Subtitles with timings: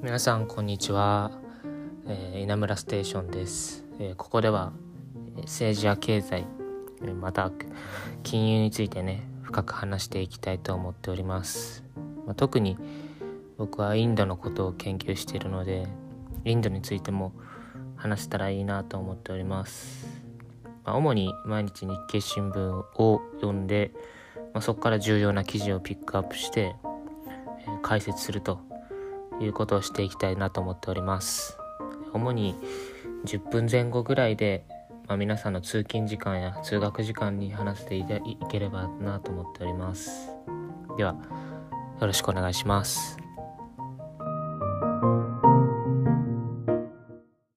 [0.00, 1.32] 皆さんこんにちは、
[2.06, 4.72] えー稲村ステーションです、えーここでは
[5.38, 6.46] 政治や経済
[7.20, 7.50] また
[8.22, 11.82] 金融についてね深く話していきたいと思っております、
[12.26, 12.78] まあ特に
[13.56, 15.88] 僕はインドのことを研究しているので
[16.44, 17.32] インドについても
[17.96, 20.06] 話せたらいいなと思っております、
[20.84, 22.60] まあ主に毎日日経新聞
[23.02, 23.90] を読んで、
[24.54, 26.98] まあ、そこから重要な記事をピックアップして、えー
[27.82, 28.67] 解説すると
[29.40, 31.58] いうことをしていきたいなと思っております。
[32.12, 32.54] 主に
[33.24, 34.64] 10分前後ぐらいで、
[35.06, 40.30] まあ、皆さんの通勤時間や通学時間に話していたいければなと思っております。
[40.96, 41.14] では
[42.00, 43.27] よろしくお願いします。